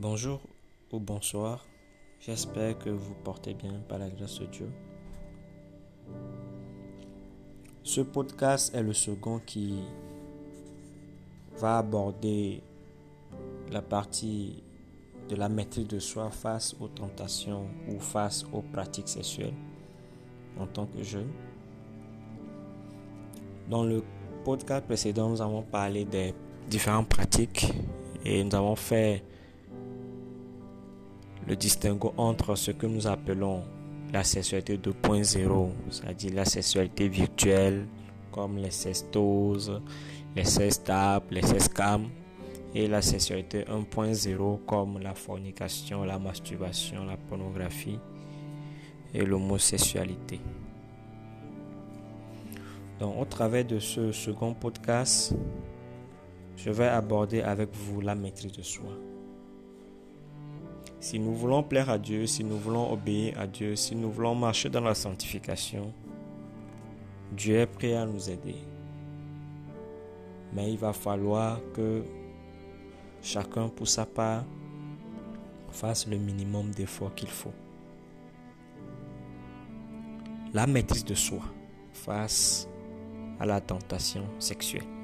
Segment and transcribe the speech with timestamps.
[0.00, 0.40] Bonjour
[0.92, 1.66] ou bonsoir,
[2.20, 4.72] j'espère que vous portez bien par la grâce de Dieu.
[7.82, 9.78] Ce podcast est le second qui
[11.58, 12.62] va aborder
[13.70, 14.62] la partie
[15.28, 19.52] de la maîtrise de soi face aux tentations ou face aux pratiques sexuelles
[20.58, 21.28] en tant que jeune.
[23.68, 24.02] Dans le
[24.46, 26.32] podcast précédent, nous avons parlé des
[26.70, 27.70] différentes pratiques
[28.24, 29.24] et nous avons fait
[31.50, 33.64] le distinguo entre ce que nous appelons
[34.12, 37.88] la sexualité 2.0, c'est-à-dire la sexualité virtuelle,
[38.30, 39.82] comme les cestoses,
[40.36, 42.08] les sextapes, les sexcams,
[42.72, 47.98] et la sexualité 1.0, comme la fornication, la masturbation, la pornographie
[49.12, 50.38] et l'homosexualité.
[53.00, 55.34] Donc, au travers de ce second podcast,
[56.56, 58.92] je vais aborder avec vous la maîtrise de soi.
[61.00, 64.34] Si nous voulons plaire à Dieu, si nous voulons obéir à Dieu, si nous voulons
[64.34, 65.94] marcher dans la sanctification,
[67.32, 68.56] Dieu est prêt à nous aider.
[70.52, 72.04] Mais il va falloir que
[73.22, 74.44] chacun pour sa part
[75.70, 77.54] fasse le minimum d'efforts qu'il faut.
[80.52, 81.42] La maîtrise de soi
[81.94, 82.68] face
[83.38, 84.99] à la tentation sexuelle.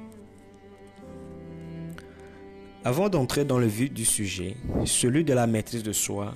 [2.87, 6.33] Avant d'entrer dans le vif du sujet, celui de la maîtrise de soi,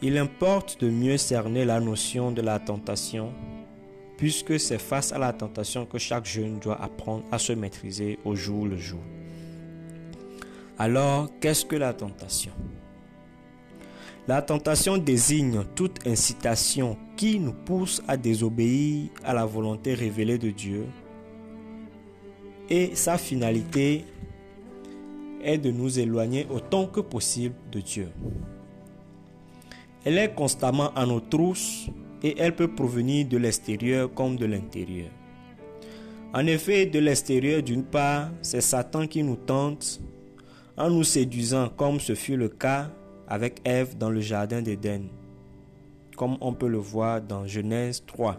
[0.00, 3.34] il importe de mieux cerner la notion de la tentation,
[4.16, 8.34] puisque c'est face à la tentation que chaque jeune doit apprendre à se maîtriser au
[8.34, 9.02] jour le jour.
[10.78, 12.52] Alors, qu'est-ce que la tentation?
[14.28, 20.52] La tentation désigne toute incitation qui nous pousse à désobéir à la volonté révélée de
[20.52, 20.86] Dieu
[22.70, 24.06] et sa finalité
[25.42, 28.08] est de nous éloigner autant que possible de Dieu.
[30.04, 31.88] Elle est constamment à nos trousses
[32.22, 35.10] et elle peut provenir de l'extérieur comme de l'intérieur.
[36.32, 40.00] En effet, de l'extérieur, d'une part, c'est Satan qui nous tente
[40.76, 42.90] en nous séduisant comme ce fut le cas
[43.28, 45.08] avec Ève dans le jardin d'Éden,
[46.16, 48.38] comme on peut le voir dans Genèse 3.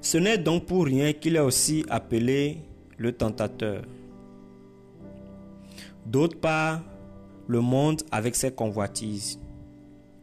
[0.00, 2.58] Ce n'est donc pour rien qu'il est aussi appelé
[2.98, 3.82] le tentateur.
[6.06, 6.80] D'autre part,
[7.48, 9.38] le monde avec ses convoitises,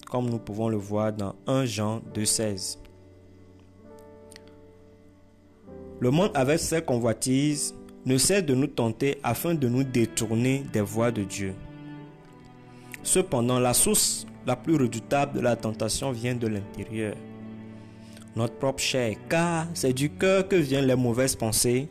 [0.10, 2.78] comme nous pouvons le voir dans 1 Jean 2,16.
[6.00, 7.76] Le monde avec ses convoitises
[8.06, 11.54] ne cesse de nous tenter afin de nous détourner des voies de Dieu.
[13.04, 17.16] Cependant, la source la plus redoutable de la tentation vient de l'intérieur,
[18.36, 21.90] notre propre chair, car c'est du cœur que viennent les mauvaises pensées,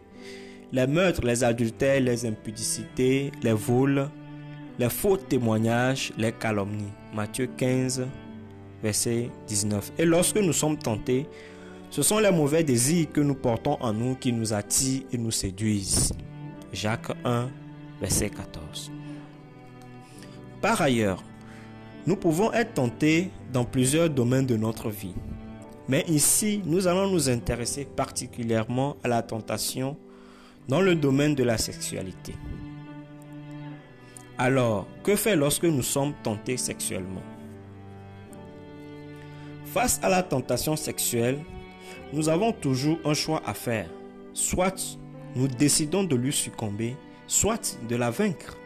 [0.72, 4.08] les meurtres, les adultères, les impudicités, les vols,
[4.78, 6.92] les faux témoignages, les calomnies.
[7.14, 8.06] Matthieu 15,
[8.82, 9.92] verset 19.
[9.98, 11.26] Et lorsque nous sommes tentés,
[11.90, 15.32] ce sont les mauvais désirs que nous portons en nous qui nous attirent et nous
[15.32, 16.12] séduisent.
[16.72, 17.48] Jacques 1,
[18.00, 18.92] verset 14.
[20.60, 21.22] Par ailleurs,
[22.06, 25.14] nous pouvons être tentés dans plusieurs domaines de notre vie.
[25.88, 29.96] Mais ici, nous allons nous intéresser particulièrement à la tentation
[30.70, 32.36] dans le domaine de la sexualité.
[34.38, 37.24] Alors, que faire lorsque nous sommes tentés sexuellement?
[39.64, 41.40] Face à la tentation sexuelle,
[42.12, 43.90] nous avons toujours un choix à faire.
[44.32, 44.96] Soit
[45.34, 48.56] nous décidons de lui succomber, soit de la vaincre.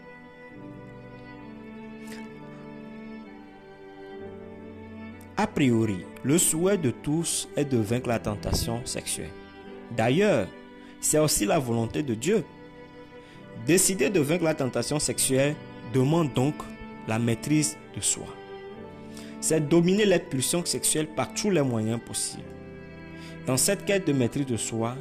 [5.38, 9.32] A priori, le souhait de tous est de vaincre la tentation sexuelle.
[9.96, 10.46] D'ailleurs,
[11.04, 12.44] c'est aussi la volonté de Dieu.
[13.66, 15.54] Décider de vaincre la tentation sexuelle
[15.92, 16.54] demande donc
[17.06, 18.26] la maîtrise de soi.
[19.38, 22.42] C'est dominer les pulsions sexuelles par tous les moyens possibles.
[23.46, 24.96] Dans cette quête de maîtrise de soi,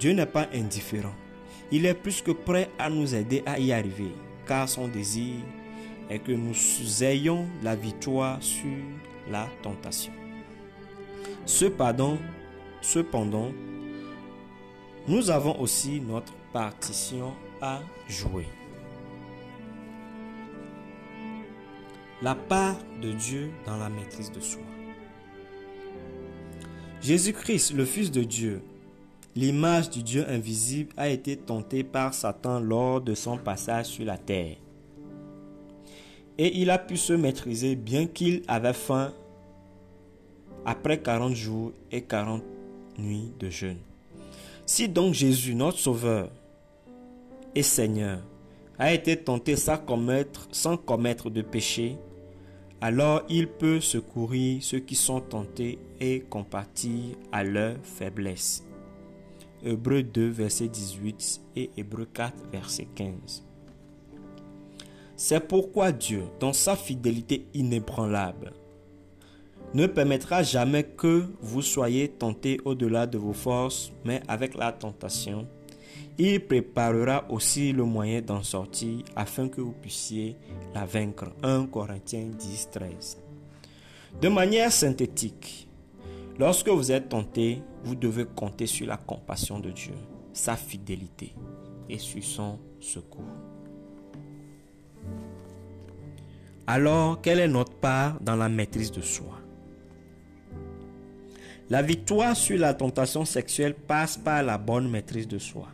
[0.00, 1.14] Dieu n'est pas indifférent.
[1.70, 4.12] Il est plus que prêt à nous aider à y arriver,
[4.46, 5.34] car son désir
[6.08, 6.54] est que nous
[7.04, 8.72] ayons la victoire sur
[9.30, 10.14] la tentation.
[11.44, 12.16] Cependant,
[12.80, 13.52] cependant,
[15.08, 18.46] nous avons aussi notre partition à jouer.
[22.22, 24.62] La part de Dieu dans la maîtrise de soi.
[27.00, 28.62] Jésus-Christ, le Fils de Dieu,
[29.34, 34.18] l'image du Dieu invisible, a été tenté par Satan lors de son passage sur la
[34.18, 34.56] terre.
[36.38, 39.12] Et il a pu se maîtriser bien qu'il avait faim
[40.64, 42.44] après 40 jours et 40
[42.98, 43.78] nuits de jeûne.
[44.74, 46.30] Si donc Jésus, notre Sauveur
[47.54, 48.20] et Seigneur,
[48.78, 51.98] a été tenté sans commettre, sans commettre de péché,
[52.80, 58.64] alors il peut secourir ceux qui sont tentés et compatir à leur faiblesse.
[59.62, 63.44] Hébreu 2, verset 18 et Hébreu 4, verset 15.
[65.16, 68.54] C'est pourquoi Dieu, dans sa fidélité inébranlable,
[69.74, 75.46] ne permettra jamais que vous soyez tentés au-delà de vos forces, mais avec la tentation,
[76.18, 80.36] il préparera aussi le moyen d'en sortir afin que vous puissiez
[80.74, 81.32] la vaincre.
[81.42, 83.18] 1 Corinthiens 10, 13.
[84.20, 85.68] De manière synthétique,
[86.38, 89.94] lorsque vous êtes tenté, vous devez compter sur la compassion de Dieu,
[90.34, 91.34] sa fidélité
[91.88, 93.24] et sur son secours.
[96.66, 99.41] Alors, quelle est notre part dans la maîtrise de soi?
[101.70, 105.68] La victoire sur la tentation sexuelle passe par la bonne maîtrise de soi.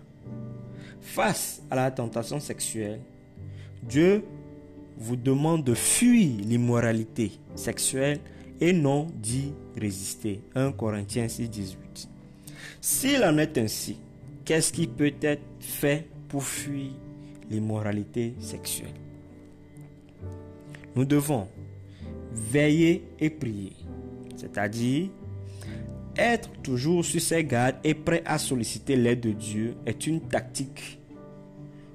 [1.00, 3.00] Face à la tentation sexuelle,
[3.82, 4.25] Dieu
[4.99, 8.20] vous demande de fuir l'immoralité sexuelle
[8.61, 10.40] et non d'y résister.
[10.55, 12.08] 1 Corinthiens 6, 18.
[12.81, 13.99] S'il en est ainsi,
[14.44, 16.93] qu'est-ce qui peut être fait pour fuir
[17.50, 18.94] l'immoralité sexuelle?
[20.94, 21.49] Nous devons
[22.32, 23.73] veiller et prier,
[24.37, 25.11] c'est-à-dire
[26.19, 30.99] être toujours sur ses gardes et prêt à solliciter l'aide de Dieu est une tactique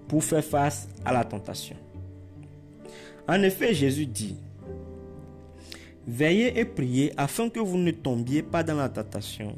[0.08, 1.76] pour faire face à la tentation.
[3.28, 4.36] En effet, Jésus dit,
[6.06, 9.56] Veillez et priez afin que vous ne tombiez pas dans la tentation.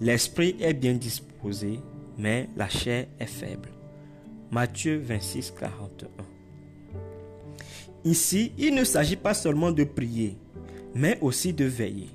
[0.00, 1.80] L'esprit est bien disposé,
[2.16, 3.68] mais la chair est faible.
[4.50, 6.08] Matthieu 26, 41.
[8.04, 10.38] Ici, il ne s'agit pas seulement de prier,
[10.94, 12.08] mais aussi de veiller.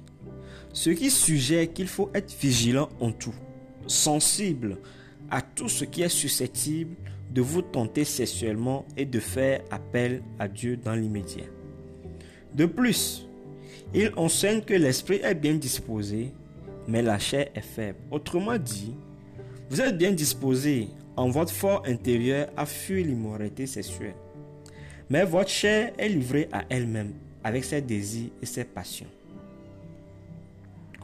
[0.75, 3.33] Ce qui suggère qu'il faut être vigilant en tout,
[3.87, 4.77] sensible
[5.31, 6.97] à tout ce qui est susceptible
[7.31, 11.45] de vous tenter sexuellement et de faire appel à Dieu dans l'immédiat.
[12.53, 13.25] De plus,
[13.93, 16.33] il enseigne que l'esprit est bien disposé,
[16.89, 17.99] mais la chair est faible.
[18.11, 18.93] Autrement dit,
[19.69, 24.15] vous êtes bien disposé en votre fort intérieur à fuir l'immoralité sexuelle.
[25.09, 27.13] Mais votre chair est livrée à elle-même
[27.45, 29.07] avec ses désirs et ses passions.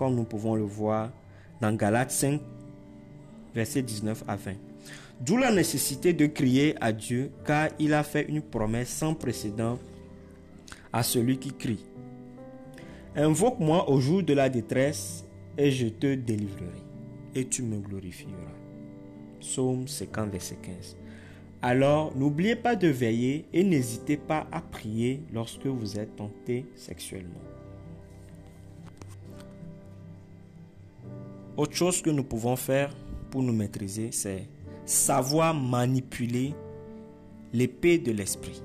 [0.02, 1.12] Comme nous pouvons le voir
[1.62, 2.42] dans Galates 5,
[3.54, 4.54] versets 19 à 20.
[5.20, 9.78] D'où la nécessité de crier à Dieu car il a fait une promesse sans précédent
[10.92, 11.86] à celui qui crie.
[13.16, 15.24] Invoque-moi au jour de la détresse
[15.56, 16.82] et je te délivrerai
[17.36, 18.58] et tu me glorifieras.
[19.40, 20.98] Psaume 50, verset 15.
[21.62, 27.61] Alors, n'oubliez pas de veiller et n'hésitez pas à prier lorsque vous êtes tenté sexuellement.
[31.62, 32.90] Autre chose que nous pouvons faire
[33.30, 34.48] pour nous maîtriser, c'est
[34.84, 36.56] savoir manipuler
[37.54, 38.64] l'épée de l'esprit.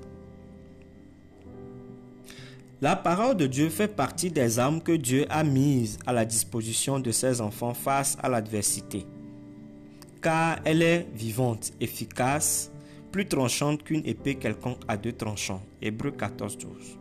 [2.81, 6.99] La parole de Dieu fait partie des armes que Dieu a mises à la disposition
[6.99, 9.05] de ses enfants face à l'adversité,
[10.23, 12.73] car elle est vivante, efficace,
[13.13, 15.61] plus tranchante qu'une épée quelconque à deux tranchants.
[15.83, 16.99] Hébreu 14, 12.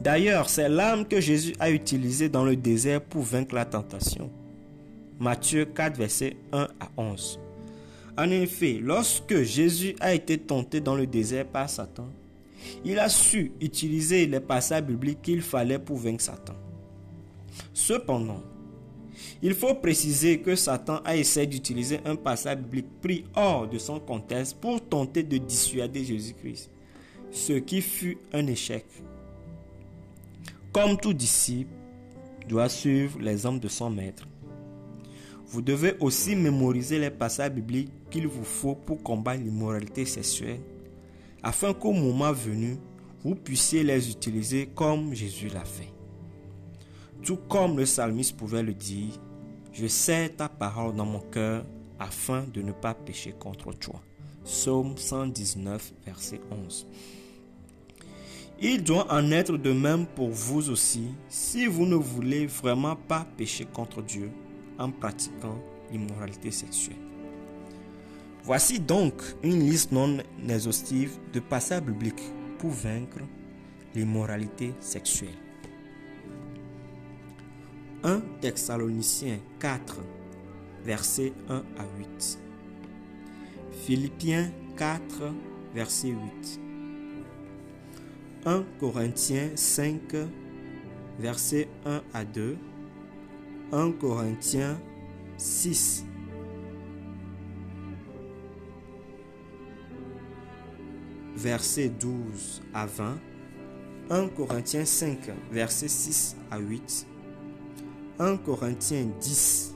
[0.00, 4.30] D'ailleurs, c'est l'arme que Jésus a utilisée dans le désert pour vaincre la tentation.
[5.18, 7.38] Matthieu 4, verset 1 à 11.
[8.16, 12.08] En effet, lorsque Jésus a été tenté dans le désert par Satan,
[12.84, 16.54] il a su utiliser les passages bibliques qu'il fallait pour vaincre Satan.
[17.72, 18.42] Cependant,
[19.42, 24.00] il faut préciser que Satan a essayé d'utiliser un passage biblique pris hors de son
[24.00, 26.70] contexte pour tenter de dissuader Jésus-Christ,
[27.30, 28.84] ce qui fut un échec.
[30.72, 31.70] Comme tout disciple
[32.48, 34.26] doit suivre les hommes de son maître,
[35.46, 40.60] vous devez aussi mémoriser les passages bibliques qu'il vous faut pour combattre l'immoralité sexuelle,
[41.42, 42.76] afin qu'au moment venu,
[43.22, 45.92] vous puissiez les utiliser comme Jésus l'a fait.
[47.22, 49.12] Tout comme le psalmiste pouvait le dire,
[49.72, 51.64] je sais ta parole dans mon cœur
[51.98, 54.00] afin de ne pas pécher contre toi.
[54.44, 56.86] Psaume 119, verset 11.
[58.60, 63.26] Il doit en être de même pour vous aussi si vous ne voulez vraiment pas
[63.36, 64.30] pécher contre Dieu
[64.78, 65.58] en pratiquant
[65.90, 66.96] l'immoralité sexuelle.
[68.42, 73.20] Voici donc une liste non exhaustive de passages bibliques pour vaincre
[73.94, 75.38] l'immoralité sexuelle.
[78.02, 80.00] 1 Thessaloniciens 4,
[80.84, 82.38] versets 1 à 8.
[83.86, 85.00] Philippiens 4,
[85.74, 86.60] verset 8.
[88.44, 90.00] 1 Corinthiens 5,
[91.18, 92.58] versets 1 à 2.
[93.72, 94.78] 1 Corinthiens
[95.36, 96.04] 6.
[101.44, 103.18] versets 12 à 20,
[104.08, 107.06] 1 Corinthiens 5, versets 6 à 8,
[108.18, 109.74] 1 Corinthiens 10,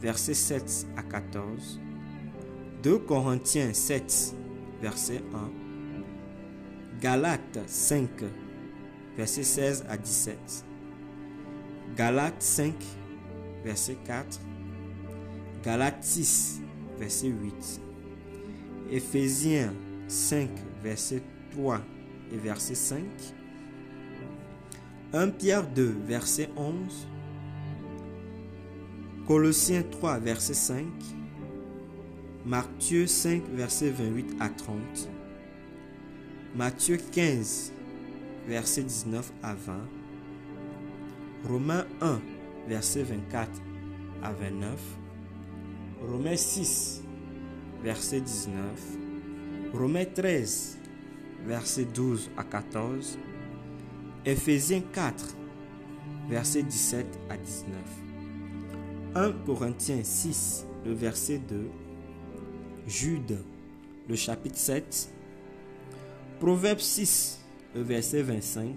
[0.00, 1.80] versets 7 à 14,
[2.82, 4.34] 2 Corinthiens 7,
[4.80, 8.08] verset 1, Galates 5,
[9.16, 10.64] versets 16 à 17,
[11.96, 12.74] Galates 5,
[13.64, 14.40] verset 4,
[15.64, 16.60] Galates 6,
[16.98, 17.80] verset 8,
[18.90, 19.72] Éphésiens
[20.08, 20.50] 5,
[20.82, 21.80] verset 3
[22.32, 23.02] et verset 5,
[25.12, 27.08] 1 Pierre 2, verset 11,
[29.26, 30.84] Colossiens 3, verset 5,
[32.44, 35.08] Matthieu 5, verset 28 à 30,
[36.54, 37.72] Matthieu 15,
[38.46, 39.72] verset 19 à 20,
[41.48, 42.20] Romains 1,
[42.68, 43.50] verset 24
[44.22, 44.80] à 29,
[46.00, 47.02] Romains 6,
[47.82, 48.54] verset 19,
[49.72, 50.78] Romains 13,
[51.46, 53.18] verset 12 à 14,
[54.24, 55.36] Ephésiens 4,
[56.28, 57.76] verset 17 à 19,
[59.14, 61.68] 1 Corinthiens 6, le verset 2,
[62.86, 63.38] Jude,
[64.08, 65.10] le chapitre 7,
[66.40, 67.40] Proverbe 6,
[67.74, 68.74] le verset 25,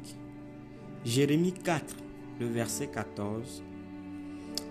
[1.04, 1.96] Jérémie 4,
[2.40, 3.64] le verset 14,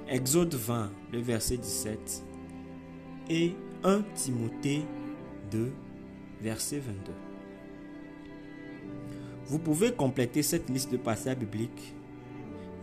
[0.09, 2.23] Exode 20, le verset 17,
[3.29, 4.83] et 1 Timothée
[5.51, 5.73] 2,
[6.41, 7.13] verset 22.
[9.47, 11.93] Vous pouvez compléter cette liste de passages bibliques,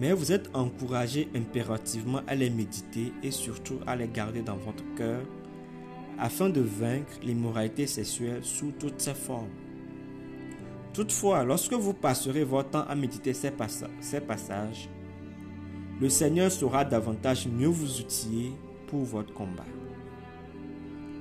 [0.01, 4.83] mais vous êtes encouragé impérativement à les méditer et surtout à les garder dans votre
[4.95, 5.21] cœur
[6.19, 9.47] afin de vaincre l'immoralité sexuelle sous toutes ses formes.
[10.93, 13.53] Toutefois, lorsque vous passerez votre temps à méditer ces,
[14.01, 14.89] ces passages,
[16.03, 18.51] le Seigneur saura davantage mieux vous outiller
[18.87, 19.63] pour votre combat.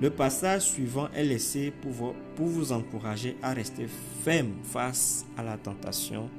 [0.01, 6.29] Le passage suivant est laissé pour vous, encourager à rester ferme face à la tentation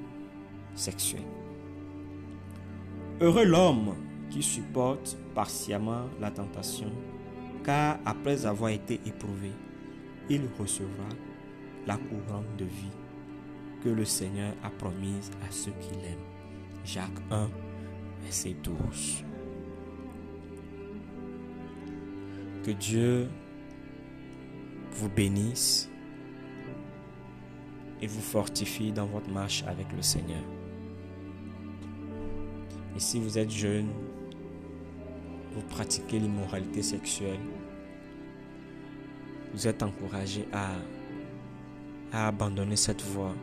[0.75, 1.25] sexuelle.
[3.23, 3.95] Heureux l'homme
[4.29, 6.93] qui supporte patiemment la tentation
[7.65, 9.53] car après avoir été éprouvé,
[10.29, 11.09] il recevra
[11.87, 12.93] la couronne de vie
[13.83, 16.19] que le Seigneur a promise à ceux qui l'aiment.
[16.85, 17.49] Jacques 1,
[18.25, 19.25] verset 12.
[22.65, 23.29] Que Dieu
[24.93, 25.91] vous bénisse
[28.01, 30.43] et vous fortifie dans votre marche avec le Seigneur.
[32.97, 33.89] Et si vous êtes jeune,
[35.53, 37.41] vous pratiquez l'immoralité sexuelle,
[39.53, 40.71] vous êtes encouragé à,
[42.13, 43.35] à abandonner cette voie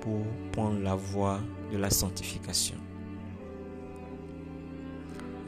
[0.00, 1.40] pour prendre la voie
[1.72, 2.76] de la sanctification.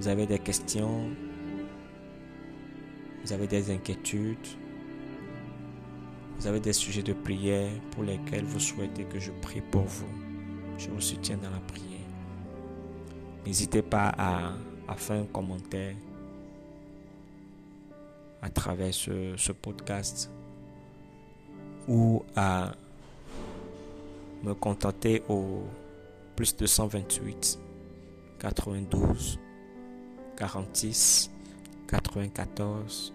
[0.03, 1.11] Vous avez des questions,
[3.23, 4.49] vous avez des inquiétudes,
[6.37, 10.13] vous avez des sujets de prière pour lesquels vous souhaitez que je prie pour vous?
[10.77, 12.01] Je vous soutiens dans la prière.
[13.47, 14.55] N'hésitez pas à,
[14.97, 15.95] faire un commentaire
[18.43, 20.29] à travers ce, ce podcast
[21.87, 22.73] ou à
[24.43, 25.63] me contenter au
[26.35, 27.61] plus de 128
[28.41, 29.39] 92
[30.37, 31.31] 46
[31.89, 33.13] 94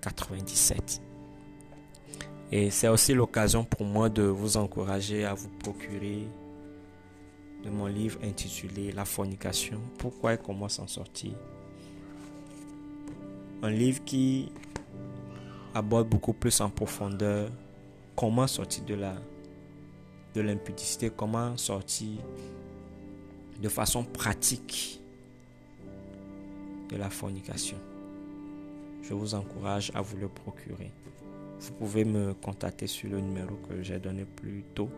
[0.00, 1.02] 97.
[2.52, 6.26] Et c'est aussi l'occasion pour moi de vous encourager à vous procurer
[7.64, 11.32] de mon livre intitulé La fornication, pourquoi et comment s'en sortir.
[13.62, 14.50] Un livre qui
[15.74, 17.50] aborde beaucoup plus en profondeur
[18.16, 19.14] comment sortir de la
[20.34, 22.18] de l'impudicité, comment sortir
[23.60, 24.99] de façon pratique
[26.90, 27.78] de la fornication.
[29.02, 30.92] Je vous encourage à vous le procurer.
[31.60, 34.90] Vous pouvez me contacter sur le numéro que j'ai donné plus tôt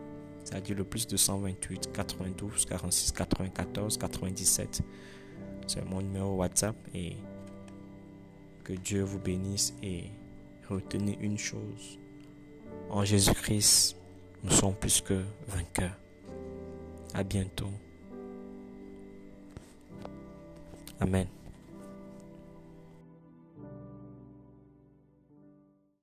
[0.43, 4.81] c'est-à-dire le plus de 128 92 46 94 97.
[5.67, 7.15] C'est mon numéro WhatsApp et
[8.63, 10.05] que Dieu vous bénisse et
[10.69, 11.97] retenez une chose.
[12.89, 13.95] En Jésus-Christ,
[14.43, 15.97] nous sommes plus que vainqueurs.
[17.13, 17.69] À bientôt.
[20.99, 21.27] Amen.